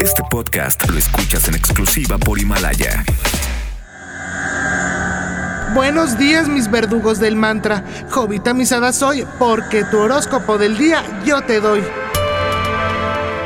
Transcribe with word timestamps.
Este 0.00 0.22
podcast 0.30 0.86
lo 0.90 0.98
escuchas 0.98 1.48
en 1.48 1.54
exclusiva 1.54 2.18
por 2.18 2.38
Himalaya. 2.38 3.04
Buenos 5.74 6.18
días, 6.18 6.46
mis 6.46 6.70
verdugos 6.70 7.18
del 7.18 7.36
mantra. 7.36 7.82
Jovita 8.10 8.52
misada 8.52 8.92
soy, 8.92 9.26
porque 9.38 9.84
tu 9.84 9.98
horóscopo 9.98 10.58
del 10.58 10.76
día 10.76 11.02
yo 11.24 11.40
te 11.40 11.60
doy. 11.60 11.82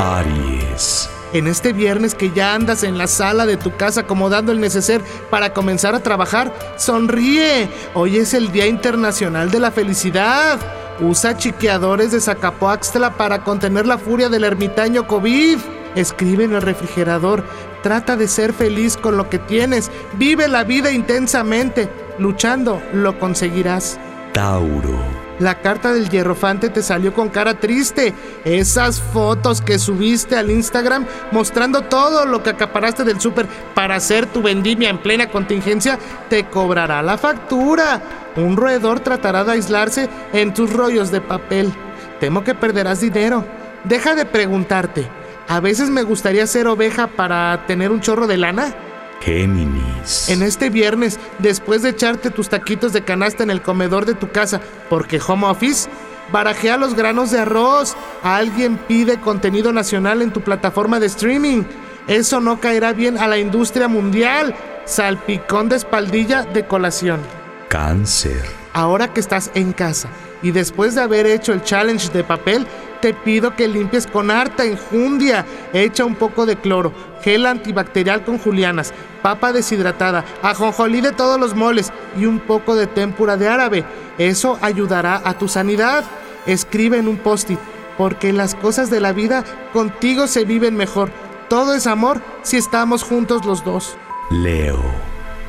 Aries. 0.00 1.08
En 1.32 1.46
este 1.46 1.72
viernes 1.72 2.16
que 2.16 2.32
ya 2.32 2.54
andas 2.54 2.82
en 2.82 2.98
la 2.98 3.06
sala 3.06 3.46
de 3.46 3.56
tu 3.56 3.76
casa 3.76 4.00
acomodando 4.00 4.50
el 4.50 4.60
neceser 4.60 5.00
para 5.30 5.52
comenzar 5.52 5.94
a 5.94 6.00
trabajar, 6.00 6.52
sonríe. 6.76 7.68
Hoy 7.94 8.16
es 8.16 8.34
el 8.34 8.50
Día 8.50 8.66
Internacional 8.66 9.52
de 9.52 9.60
la 9.60 9.70
Felicidad. 9.70 10.58
Usa 11.00 11.36
chiqueadores 11.36 12.10
de 12.10 12.20
Zacapoaxtla 12.20 13.16
para 13.16 13.44
contener 13.44 13.86
la 13.86 13.98
furia 13.98 14.28
del 14.28 14.42
ermitaño 14.42 15.06
COVID. 15.06 15.77
Escribe 15.98 16.44
en 16.44 16.54
el 16.54 16.62
refrigerador. 16.62 17.44
Trata 17.82 18.16
de 18.16 18.28
ser 18.28 18.52
feliz 18.52 18.96
con 18.96 19.16
lo 19.16 19.28
que 19.28 19.38
tienes. 19.38 19.90
Vive 20.14 20.46
la 20.46 20.62
vida 20.62 20.92
intensamente. 20.92 21.88
Luchando, 22.18 22.80
lo 22.92 23.18
conseguirás. 23.18 23.98
Tauro. 24.32 24.96
La 25.40 25.60
carta 25.60 25.92
del 25.92 26.08
hierrofante 26.08 26.68
te 26.68 26.82
salió 26.82 27.12
con 27.14 27.28
cara 27.28 27.54
triste. 27.58 28.14
Esas 28.44 29.00
fotos 29.00 29.60
que 29.60 29.78
subiste 29.78 30.36
al 30.36 30.50
Instagram 30.50 31.04
mostrando 31.32 31.82
todo 31.82 32.26
lo 32.26 32.42
que 32.42 32.50
acaparaste 32.50 33.02
del 33.02 33.20
súper 33.20 33.46
para 33.74 33.96
hacer 33.96 34.26
tu 34.26 34.42
vendimia 34.42 34.90
en 34.90 34.98
plena 34.98 35.30
contingencia 35.30 35.98
te 36.28 36.46
cobrará 36.46 37.02
la 37.02 37.18
factura. 37.18 38.02
Un 38.36 38.56
roedor 38.56 39.00
tratará 39.00 39.42
de 39.42 39.52
aislarse 39.52 40.08
en 40.32 40.54
tus 40.54 40.72
rollos 40.72 41.10
de 41.10 41.20
papel. 41.20 41.72
Temo 42.20 42.44
que 42.44 42.54
perderás 42.54 43.00
dinero. 43.00 43.44
Deja 43.84 44.14
de 44.14 44.26
preguntarte. 44.26 45.17
A 45.48 45.60
veces 45.60 45.88
me 45.88 46.02
gustaría 46.02 46.46
ser 46.46 46.66
oveja 46.66 47.06
para 47.06 47.64
tener 47.66 47.90
un 47.90 48.02
chorro 48.02 48.26
de 48.26 48.36
lana. 48.36 48.74
Géminis. 49.20 50.28
En 50.28 50.42
este 50.42 50.68
viernes, 50.68 51.18
después 51.38 51.82
de 51.82 51.88
echarte 51.88 52.30
tus 52.30 52.50
taquitos 52.50 52.92
de 52.92 53.02
canasta 53.02 53.42
en 53.42 53.50
el 53.50 53.62
comedor 53.62 54.04
de 54.04 54.14
tu 54.14 54.30
casa, 54.30 54.60
porque 54.90 55.18
home 55.26 55.46
office, 55.46 55.88
barajea 56.30 56.76
los 56.76 56.94
granos 56.94 57.30
de 57.30 57.40
arroz. 57.40 57.96
Alguien 58.22 58.76
pide 58.76 59.20
contenido 59.20 59.72
nacional 59.72 60.20
en 60.20 60.32
tu 60.32 60.42
plataforma 60.42 61.00
de 61.00 61.06
streaming. 61.06 61.62
Eso 62.06 62.40
no 62.40 62.60
caerá 62.60 62.92
bien 62.92 63.16
a 63.16 63.26
la 63.26 63.38
industria 63.38 63.88
mundial. 63.88 64.54
Salpicón 64.84 65.70
de 65.70 65.76
espaldilla 65.76 66.42
de 66.42 66.66
colación. 66.66 67.20
Cáncer. 67.68 68.44
Ahora 68.74 69.12
que 69.12 69.20
estás 69.20 69.50
en 69.54 69.72
casa 69.72 70.08
y 70.42 70.52
después 70.52 70.94
de 70.94 71.00
haber 71.00 71.26
hecho 71.26 71.52
el 71.52 71.62
challenge 71.62 72.10
de 72.12 72.22
papel, 72.22 72.66
te 73.00 73.14
pido 73.14 73.54
que 73.56 73.68
limpies 73.68 74.06
con 74.06 74.30
harta 74.30 74.64
enjundia. 74.64 75.44
Echa 75.72 76.04
un 76.04 76.14
poco 76.14 76.46
de 76.46 76.56
cloro, 76.56 76.92
gel 77.22 77.46
antibacterial 77.46 78.24
con 78.24 78.38
julianas, 78.38 78.92
papa 79.22 79.52
deshidratada, 79.52 80.24
ajonjolí 80.42 81.00
de 81.00 81.12
todos 81.12 81.38
los 81.38 81.54
moles 81.54 81.92
y 82.16 82.26
un 82.26 82.40
poco 82.40 82.74
de 82.74 82.86
témpura 82.86 83.36
de 83.36 83.48
árabe. 83.48 83.84
Eso 84.18 84.58
ayudará 84.60 85.20
a 85.24 85.38
tu 85.38 85.48
sanidad. 85.48 86.04
Escribe 86.46 86.98
en 86.98 87.08
un 87.08 87.18
post-it, 87.18 87.58
porque 87.96 88.32
las 88.32 88.54
cosas 88.54 88.90
de 88.90 89.00
la 89.00 89.12
vida 89.12 89.44
contigo 89.72 90.26
se 90.26 90.44
viven 90.44 90.76
mejor. 90.76 91.10
Todo 91.48 91.74
es 91.74 91.86
amor 91.86 92.20
si 92.42 92.56
estamos 92.56 93.02
juntos 93.02 93.44
los 93.44 93.64
dos. 93.64 93.96
Leo. 94.30 94.82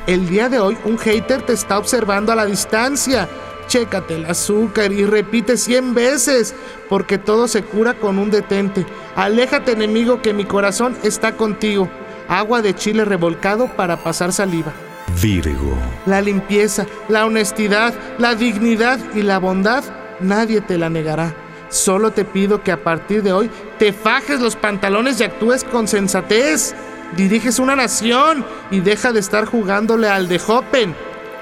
El 0.06 0.28
día 0.28 0.48
de 0.48 0.58
hoy 0.58 0.76
un 0.84 0.98
hater 0.98 1.42
te 1.42 1.52
está 1.52 1.78
observando 1.78 2.32
a 2.32 2.36
la 2.36 2.46
distancia. 2.46 3.28
Chécate 3.70 4.16
el 4.16 4.26
azúcar 4.26 4.90
y 4.90 5.04
repite 5.04 5.56
100 5.56 5.94
veces, 5.94 6.56
porque 6.88 7.18
todo 7.18 7.46
se 7.46 7.62
cura 7.62 7.94
con 7.94 8.18
un 8.18 8.28
detente. 8.28 8.84
Aléjate 9.14 9.70
enemigo 9.70 10.20
que 10.20 10.34
mi 10.34 10.44
corazón 10.44 10.96
está 11.04 11.36
contigo. 11.36 11.88
Agua 12.28 12.62
de 12.62 12.74
chile 12.74 13.04
revolcado 13.04 13.68
para 13.76 14.02
pasar 14.02 14.32
saliva. 14.32 14.72
Virgo. 15.22 15.78
La 16.04 16.20
limpieza, 16.20 16.84
la 17.08 17.24
honestidad, 17.24 17.94
la 18.18 18.34
dignidad 18.34 18.98
y 19.14 19.22
la 19.22 19.38
bondad, 19.38 19.84
nadie 20.18 20.60
te 20.60 20.76
la 20.76 20.90
negará. 20.90 21.32
Solo 21.68 22.10
te 22.10 22.24
pido 22.24 22.64
que 22.64 22.72
a 22.72 22.82
partir 22.82 23.22
de 23.22 23.32
hoy 23.32 23.48
te 23.78 23.92
fajes 23.92 24.40
los 24.40 24.56
pantalones 24.56 25.20
y 25.20 25.22
actúes 25.22 25.62
con 25.62 25.86
sensatez. 25.86 26.74
Diriges 27.16 27.60
una 27.60 27.76
nación 27.76 28.44
y 28.72 28.80
deja 28.80 29.12
de 29.12 29.20
estar 29.20 29.44
jugándole 29.44 30.08
al 30.08 30.26
de 30.26 30.40
Hoppen. 30.44 30.92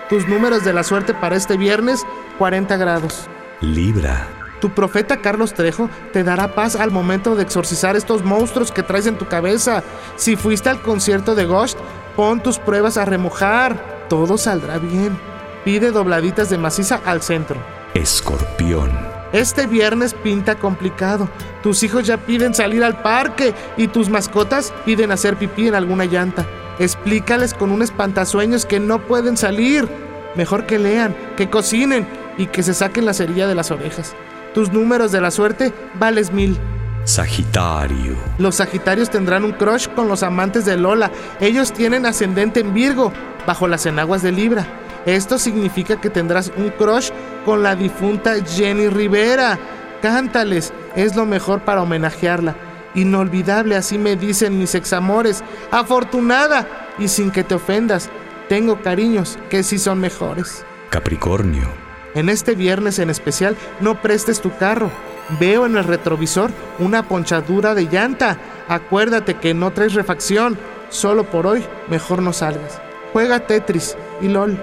Tus 0.09 0.27
números 0.27 0.65
de 0.65 0.73
la 0.73 0.85
suerte 0.85 1.13
para 1.13 1.37
este 1.37 1.59
viernes, 1.59 2.07
40 2.39 2.79
grados. 2.79 3.29
Libra. 3.61 4.27
Tu 4.59 4.71
profeta 4.71 5.19
Carlos 5.19 5.53
Trejo 5.53 5.91
te 6.15 6.25
dará 6.25 6.55
paz 6.55 6.77
al 6.77 6.91
momento 6.91 7.37
de 7.37 7.43
exorcizar 7.43 7.95
estos 7.95 8.25
monstruos 8.25 8.73
que 8.73 8.83
traes 8.83 9.07
en 9.07 9.19
tu 9.19 9.29
cabeza. 9.29 9.83
Si 10.17 10.35
fuiste 10.35 10.71
al 10.71 10.81
concierto 10.81 11.35
de 11.35 11.45
Ghost, 11.45 11.79
pon 12.17 12.43
tus 12.43 12.59
pruebas 12.59 12.97
a 12.97 13.05
remojar. 13.05 14.07
Todo 14.09 14.39
saldrá 14.39 14.79
bien. 14.79 15.19
Pide 15.63 15.91
dobladitas 15.91 16.49
de 16.49 16.57
maciza 16.57 17.03
al 17.05 17.21
centro. 17.21 17.61
Escorpión. 17.93 18.91
Este 19.33 19.67
viernes 19.67 20.15
pinta 20.15 20.55
complicado. 20.55 21.29
Tus 21.63 21.83
hijos 21.83 22.07
ya 22.07 22.17
piden 22.17 22.55
salir 22.55 22.83
al 22.83 23.03
parque 23.03 23.55
y 23.77 23.89
tus 23.89 24.09
mascotas 24.09 24.73
piden 24.87 25.13
hacer 25.13 25.37
pipí 25.37 25.69
en 25.69 25.75
alguna 25.75 26.07
llanta. 26.07 26.47
Explícales 26.79 27.55
con 27.55 27.71
un 27.71 27.83
espantasueños 27.83 28.67
que 28.67 28.81
no 28.81 29.01
pueden 29.01 29.37
salir. 29.37 29.89
Mejor 30.35 30.67
que 30.67 30.79
lean, 30.79 31.15
que 31.37 31.51
cocinen 31.51 32.07
y 32.37 32.47
que 32.47 32.63
se 32.63 32.75
saquen 32.75 33.07
la 33.07 33.15
cerilla 33.15 33.47
de 33.47 33.55
las 33.55 33.71
orejas. 33.71 34.15
Tus 34.55 34.73
números 34.73 35.13
de 35.13 35.21
la 35.21 35.31
suerte 35.31 35.73
vales 35.99 36.33
mil. 36.33 36.59
Sagitario. 37.05 38.17
Los 38.39 38.57
Sagitarios 38.57 39.11
tendrán 39.11 39.45
un 39.45 39.53
crush 39.53 39.89
con 39.89 40.09
los 40.09 40.23
amantes 40.23 40.65
de 40.65 40.77
Lola. 40.77 41.11
Ellos 41.41 41.73
tienen 41.73 42.07
ascendente 42.07 42.61
en 42.61 42.75
Virgo, 42.75 43.13
bajo 43.47 43.67
las 43.67 43.87
enaguas 43.87 44.23
de 44.23 44.33
Libra. 44.33 44.67
Esto 45.07 45.39
significa 45.39 46.01
que 46.01 46.11
tendrás 46.11 46.53
un 46.57 46.69
crush 46.71 47.11
con 47.45 47.63
la 47.63 47.75
difunta 47.75 48.35
Jenny 48.45 48.89
Rivera. 48.89 49.59
Cántales, 50.03 50.73
es 50.95 51.17
lo 51.17 51.25
mejor 51.25 51.61
para 51.61 51.83
homenajearla. 51.83 52.68
Inolvidable, 52.99 53.77
así 53.77 53.97
me 53.97 54.17
dicen 54.17 54.59
mis 54.59 54.75
examores. 54.75 55.45
Afortunada 55.71 56.89
y 56.99 57.07
sin 57.07 57.31
que 57.31 57.45
te 57.45 57.55
ofendas. 57.55 58.11
Tengo 58.49 58.83
cariños 58.83 59.39
que 59.51 59.63
sí 59.63 59.79
son 59.79 60.01
mejores. 60.01 60.65
Capricornio. 60.91 61.69
En 62.15 62.29
este 62.29 62.57
viernes 62.57 62.99
en 62.99 63.11
especial, 63.11 63.57
no 63.81 64.03
prestes 64.03 64.41
tu 64.41 64.57
carro. 64.57 64.91
Veo 65.39 65.67
en 65.67 65.77
el 65.77 65.85
retrovisor 65.85 66.51
una 66.81 67.07
ponchadura 67.07 67.75
de 67.75 67.85
llanta. 67.85 68.39
Acuérdate 68.67 69.35
que 69.35 69.55
no 69.55 69.71
traes 69.71 69.95
refacción. 69.95 70.59
Solo 70.89 71.25
por 71.25 71.47
hoy, 71.47 71.65
mejor 71.89 72.21
no 72.21 72.33
salgas. 72.33 72.81
Juega 73.13 73.41
Tetris 73.41 73.97
y 74.21 74.29
LOL. 74.29 74.59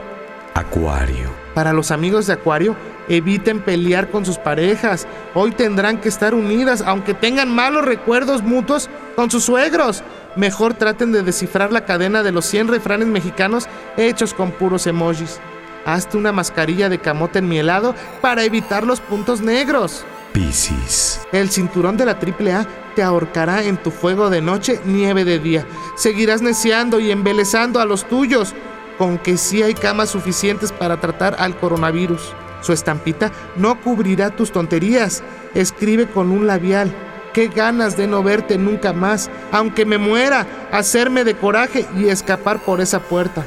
Acuario. 0.55 1.29
Para 1.53 1.73
los 1.73 1.91
amigos 1.91 2.27
de 2.27 2.33
Acuario, 2.33 2.77
eviten 3.09 3.59
pelear 3.59 4.09
con 4.09 4.25
sus 4.25 4.37
parejas. 4.37 5.05
Hoy 5.33 5.51
tendrán 5.51 5.99
que 5.99 6.07
estar 6.07 6.33
unidas, 6.33 6.81
aunque 6.81 7.13
tengan 7.13 7.53
malos 7.53 7.83
recuerdos 7.83 8.41
mutuos 8.41 8.89
con 9.17 9.29
sus 9.29 9.43
suegros. 9.43 10.01
Mejor 10.37 10.73
traten 10.73 11.11
de 11.11 11.23
descifrar 11.23 11.73
la 11.73 11.83
cadena 11.83 12.23
de 12.23 12.31
los 12.31 12.45
100 12.45 12.69
refranes 12.69 13.09
mexicanos 13.09 13.67
hechos 13.97 14.33
con 14.33 14.51
puros 14.51 14.87
emojis. 14.87 15.41
Hazte 15.85 16.15
una 16.17 16.31
mascarilla 16.31 16.87
de 16.87 16.99
camote 16.99 17.39
en 17.39 17.49
mi 17.49 17.59
helado 17.59 17.93
para 18.21 18.45
evitar 18.45 18.85
los 18.85 19.01
puntos 19.01 19.41
negros. 19.41 20.05
Piscis. 20.31 21.19
El 21.33 21.49
cinturón 21.49 21.97
de 21.97 22.05
la 22.05 22.13
AAA 22.13 22.65
te 22.95 23.03
ahorcará 23.03 23.63
en 23.63 23.75
tu 23.75 23.91
fuego 23.91 24.29
de 24.29 24.41
noche, 24.41 24.79
nieve 24.85 25.25
de 25.25 25.37
día. 25.39 25.65
Seguirás 25.97 26.41
neciando 26.41 27.01
y 27.01 27.11
embelezando 27.11 27.79
a 27.81 27.85
los 27.85 28.05
tuyos, 28.07 28.53
con 28.97 29.17
que 29.17 29.37
sí 29.37 29.63
hay 29.63 29.73
camas 29.73 30.09
suficientes 30.09 30.71
para 30.71 30.99
tratar 30.99 31.35
al 31.39 31.57
coronavirus. 31.57 32.33
Su 32.61 32.73
estampita 32.73 33.31
no 33.55 33.79
cubrirá 33.81 34.31
tus 34.31 34.51
tonterías. 34.51 35.23
Escribe 35.53 36.07
con 36.07 36.31
un 36.31 36.47
labial. 36.47 36.93
Qué 37.33 37.47
ganas 37.47 37.97
de 37.97 38.07
no 38.07 38.23
verte 38.23 38.57
nunca 38.57 38.93
más, 38.93 39.29
aunque 39.51 39.85
me 39.85 39.97
muera, 39.97 40.47
hacerme 40.71 41.25
de 41.25 41.35
coraje 41.35 41.85
y 41.97 42.07
escapar 42.07 42.59
por 42.63 42.79
esa 42.79 43.01
puerta. 43.01 43.45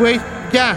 Güey, 0.00 0.20
ya, 0.52 0.76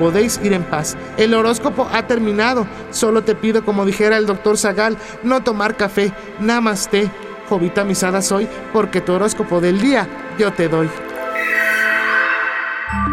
podéis 0.00 0.40
ir 0.42 0.52
en 0.52 0.64
paz. 0.64 0.96
El 1.16 1.32
horóscopo 1.32 1.88
ha 1.92 2.08
terminado. 2.08 2.66
Solo 2.90 3.22
te 3.22 3.36
pido, 3.36 3.64
como 3.64 3.84
dijera 3.84 4.16
el 4.16 4.26
doctor 4.26 4.58
Zagal, 4.58 4.98
no 5.22 5.44
tomar 5.44 5.76
café. 5.76 6.12
Namaste. 6.40 7.08
Jovita 7.48 7.84
misada 7.84 8.20
soy, 8.20 8.48
porque 8.72 9.00
tu 9.00 9.12
horóscopo 9.12 9.60
del 9.60 9.80
día 9.80 10.08
yo 10.36 10.52
te 10.52 10.68
doy. 10.68 10.90